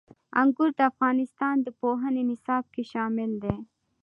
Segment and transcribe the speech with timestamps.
[0.41, 3.55] انګور د افغانستان د پوهنې نصاب کې شامل دي.